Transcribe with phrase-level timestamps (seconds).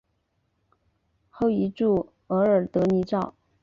[1.29, 3.35] 后移驻额尔德尼召。